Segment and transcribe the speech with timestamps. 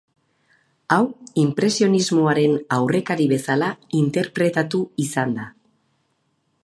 [0.95, 1.01] Hau
[1.41, 3.69] inpresionismoaren aurrekari bezala
[4.01, 5.47] interpretatu izan da.